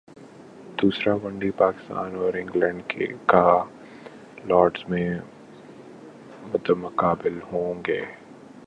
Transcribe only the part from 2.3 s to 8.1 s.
England کل Lord's میں مدمقابل ہونگے